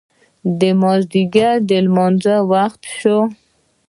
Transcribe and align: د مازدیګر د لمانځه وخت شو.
د 0.59 0.61
مازدیګر 0.81 1.55
د 1.69 1.71
لمانځه 1.85 2.35
وخت 2.51 2.81
شو. 2.99 3.19